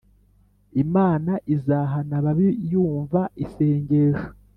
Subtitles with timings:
[0.83, 4.27] Imana izahana ababi yumva isengesho